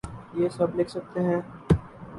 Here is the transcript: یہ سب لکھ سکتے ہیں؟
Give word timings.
یہ 0.33 0.49
سب 0.49 0.75
لکھ 0.75 0.91
سکتے 0.91 1.19
ہیں؟ 1.19 1.39